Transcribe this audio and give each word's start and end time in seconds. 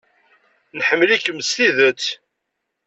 Nḥemmel-ikem 0.77 1.39
s 1.47 1.49
tidet. 1.55 2.05